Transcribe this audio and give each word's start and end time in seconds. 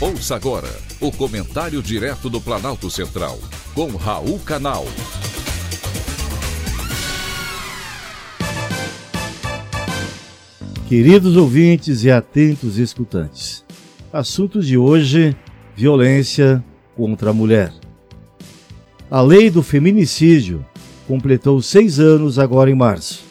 Ouça 0.00 0.36
agora 0.36 0.68
o 1.00 1.10
comentário 1.10 1.82
direto 1.82 2.30
do 2.30 2.40
Planalto 2.40 2.88
Central, 2.88 3.36
com 3.74 3.88
Raul 3.96 4.38
Canal. 4.38 4.86
Queridos 10.86 11.36
ouvintes 11.36 12.04
e 12.04 12.12
atentos 12.12 12.78
escutantes, 12.78 13.64
assunto 14.12 14.60
de 14.62 14.78
hoje: 14.78 15.36
violência 15.74 16.64
contra 16.96 17.30
a 17.30 17.34
mulher. 17.34 17.72
A 19.10 19.20
lei 19.20 19.50
do 19.50 19.64
feminicídio 19.64 20.64
completou 21.08 21.60
seis 21.60 21.98
anos 21.98 22.38
agora 22.38 22.70
em 22.70 22.74
março. 22.76 23.24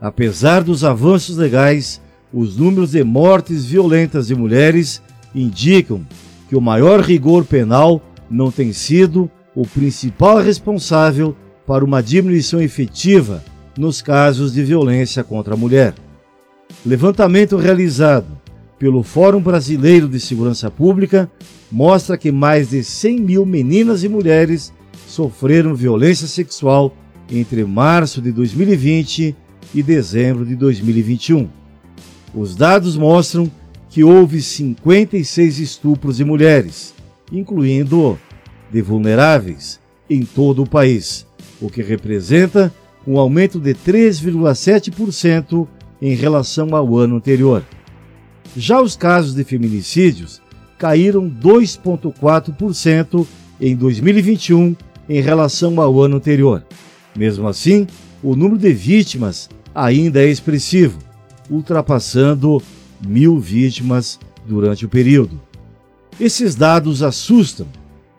Apesar 0.00 0.62
dos 0.62 0.84
avanços 0.84 1.36
legais, 1.36 2.00
os 2.32 2.56
números 2.56 2.92
de 2.92 3.04
mortes 3.04 3.66
violentas 3.66 4.28
de 4.28 4.34
mulheres 4.34 5.02
indicam 5.34 6.06
que 6.48 6.56
o 6.56 6.60
maior 6.60 7.00
rigor 7.00 7.44
penal 7.44 8.02
não 8.30 8.50
tem 8.50 8.72
sido 8.72 9.30
o 9.54 9.66
principal 9.66 10.38
responsável 10.38 11.36
para 11.66 11.84
uma 11.84 12.02
diminuição 12.02 12.60
efetiva 12.60 13.42
nos 13.76 14.02
casos 14.02 14.52
de 14.52 14.62
violência 14.62 15.22
contra 15.22 15.54
a 15.54 15.56
mulher. 15.56 15.94
Levantamento 16.84 17.56
realizado 17.56 18.26
pelo 18.78 19.02
Fórum 19.02 19.40
Brasileiro 19.40 20.08
de 20.08 20.18
Segurança 20.18 20.70
Pública 20.70 21.30
mostra 21.70 22.18
que 22.18 22.32
mais 22.32 22.70
de 22.70 22.82
100 22.82 23.20
mil 23.20 23.46
meninas 23.46 24.02
e 24.02 24.08
mulheres 24.08 24.72
sofreram 25.06 25.74
violência 25.74 26.26
sexual 26.26 26.94
entre 27.30 27.64
março 27.64 28.20
de 28.20 28.32
2020 28.32 29.36
e 29.74 29.82
dezembro 29.82 30.44
de 30.44 30.56
2021. 30.56 31.48
Os 32.34 32.56
dados 32.56 32.96
mostram 32.96 33.50
que 33.92 34.02
houve 34.02 34.42
56 34.42 35.58
estupros 35.58 36.16
de 36.16 36.24
mulheres, 36.24 36.94
incluindo 37.30 38.18
de 38.72 38.80
vulneráveis, 38.80 39.78
em 40.08 40.24
todo 40.24 40.62
o 40.62 40.68
país, 40.68 41.26
o 41.60 41.68
que 41.68 41.82
representa 41.82 42.72
um 43.06 43.18
aumento 43.18 43.60
de 43.60 43.74
3,7% 43.74 45.68
em 46.00 46.14
relação 46.14 46.74
ao 46.74 46.96
ano 46.96 47.16
anterior. 47.16 47.62
Já 48.56 48.80
os 48.80 48.96
casos 48.96 49.34
de 49.34 49.44
feminicídios 49.44 50.40
caíram 50.78 51.28
2,4% 51.28 53.26
em 53.60 53.76
2021 53.76 54.74
em 55.06 55.20
relação 55.20 55.78
ao 55.78 56.00
ano 56.00 56.16
anterior. 56.16 56.64
Mesmo 57.14 57.46
assim, 57.46 57.86
o 58.22 58.34
número 58.34 58.56
de 58.56 58.72
vítimas 58.72 59.50
ainda 59.74 60.22
é 60.22 60.28
expressivo, 60.28 60.98
ultrapassando 61.50 62.62
mil 63.06 63.38
vítimas 63.38 64.18
durante 64.46 64.84
o 64.84 64.88
período. 64.88 65.40
Esses 66.20 66.54
dados 66.54 67.02
assustam 67.02 67.66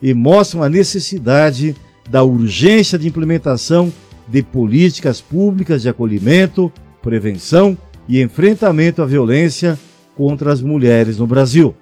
e 0.01 0.13
mostram 0.13 0.63
a 0.63 0.69
necessidade 0.69 1.75
da 2.09 2.23
urgência 2.23 2.97
de 2.99 3.07
implementação 3.07 3.91
de 4.27 4.41
políticas 4.41 5.21
públicas 5.21 5.81
de 5.81 5.89
acolhimento, 5.89 6.71
prevenção 7.01 7.77
e 8.07 8.21
enfrentamento 8.21 9.01
à 9.01 9.05
violência 9.05 9.79
contra 10.15 10.51
as 10.51 10.61
mulheres 10.61 11.17
no 11.17 11.27
Brasil. 11.27 11.75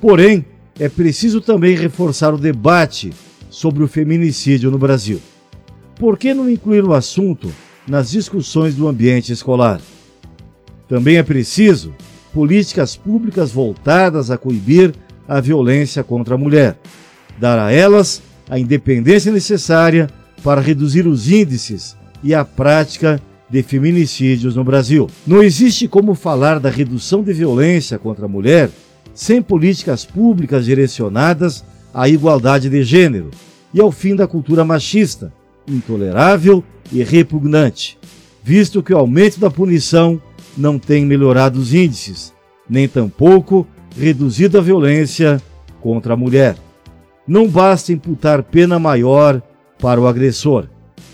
Porém, 0.00 0.44
é 0.78 0.88
preciso 0.88 1.40
também 1.40 1.74
reforçar 1.74 2.34
o 2.34 2.38
debate 2.38 3.12
sobre 3.48 3.82
o 3.82 3.88
feminicídio 3.88 4.70
no 4.70 4.78
Brasil. 4.78 5.20
Por 5.98 6.18
que 6.18 6.34
não 6.34 6.50
incluir 6.50 6.84
o 6.84 6.92
assunto 6.92 7.50
nas 7.88 8.10
discussões 8.10 8.74
do 8.74 8.86
ambiente 8.86 9.32
escolar? 9.32 9.80
Também 10.86 11.16
é 11.16 11.22
preciso 11.22 11.94
políticas 12.36 12.94
públicas 12.94 13.50
voltadas 13.50 14.30
a 14.30 14.36
coibir 14.36 14.92
a 15.26 15.40
violência 15.40 16.04
contra 16.04 16.34
a 16.34 16.38
mulher, 16.38 16.76
dar 17.40 17.58
a 17.58 17.72
elas 17.72 18.20
a 18.50 18.58
independência 18.58 19.32
necessária 19.32 20.06
para 20.44 20.60
reduzir 20.60 21.06
os 21.06 21.30
índices 21.30 21.96
e 22.22 22.34
a 22.34 22.44
prática 22.44 23.18
de 23.48 23.62
feminicídios 23.62 24.54
no 24.54 24.62
Brasil. 24.62 25.08
Não 25.26 25.42
existe 25.42 25.88
como 25.88 26.14
falar 26.14 26.60
da 26.60 26.68
redução 26.68 27.22
de 27.22 27.32
violência 27.32 27.98
contra 27.98 28.26
a 28.26 28.28
mulher 28.28 28.68
sem 29.14 29.40
políticas 29.40 30.04
públicas 30.04 30.66
direcionadas 30.66 31.64
à 31.94 32.06
igualdade 32.06 32.68
de 32.68 32.84
gênero 32.84 33.30
e 33.72 33.80
ao 33.80 33.90
fim 33.90 34.14
da 34.14 34.26
cultura 34.26 34.62
machista, 34.62 35.32
intolerável 35.66 36.62
e 36.92 37.02
repugnante, 37.02 37.96
visto 38.44 38.82
que 38.82 38.92
o 38.92 38.98
aumento 38.98 39.40
da 39.40 39.50
punição 39.50 40.20
não 40.56 40.78
tem 40.78 41.04
melhorado 41.04 41.58
os 41.58 41.74
índices, 41.74 42.32
nem 42.68 42.88
tampouco 42.88 43.66
reduzido 43.96 44.58
a 44.58 44.60
violência 44.60 45.40
contra 45.80 46.14
a 46.14 46.16
mulher. 46.16 46.56
Não 47.26 47.48
basta 47.48 47.92
imputar 47.92 48.42
pena 48.42 48.78
maior 48.78 49.42
para 49.78 50.00
o 50.00 50.06
agressor, 50.06 50.68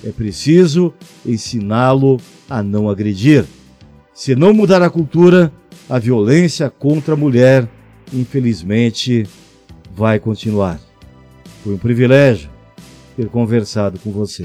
é 0.05 0.11
preciso 0.11 0.93
ensiná-lo 1.25 2.21
a 2.51 2.63
não 2.63 2.89
agredir. 2.89 3.45
Se 4.13 4.35
não 4.35 4.53
mudar 4.53 4.83
a 4.83 4.91
cultura, 4.91 5.53
a 5.89 5.99
violência 5.99 6.69
contra 6.69 7.15
a 7.15 7.17
mulher, 7.17 7.69
infelizmente, 8.13 9.27
vai 9.95 10.19
continuar. 10.19 10.81
Foi 11.63 11.75
um 11.75 11.79
privilégio 11.79 12.51
ter 13.17 13.29
conversado 13.29 13.99
com 14.01 14.11
você. 14.11 14.45